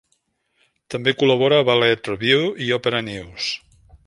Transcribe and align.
També 0.93 1.13
col·labora 1.19 1.59
a 1.59 1.67
"Ballet 1.69 2.13
Review" 2.13 2.49
i 2.69 2.75
"Opera 2.79 3.05
News". 3.13 3.53